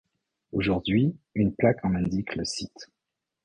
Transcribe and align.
Aujourd'hui, 0.51 1.15
une 1.35 1.53
plaque 1.53 1.85
en 1.85 1.93
indique 1.93 2.35
le 2.35 2.43
site. 2.43 2.89